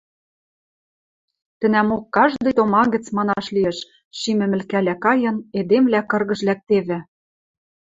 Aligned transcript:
Тӹнӓмок 1.59 2.03
каждый 2.15 2.53
тома 2.57 2.83
гӹц, 2.93 3.05
манаш 3.17 3.45
лиэш, 3.55 3.77
шим 4.17 4.39
ӹмӹлкӓлӓ 4.45 4.95
кайын, 5.03 5.37
эдемвлӓ 5.59 6.01
кыргыж 6.11 6.39
лӓктевӹ. 6.47 6.99